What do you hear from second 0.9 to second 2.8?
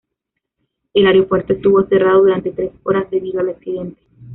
El aeropuerto estuvo cerrado durante tres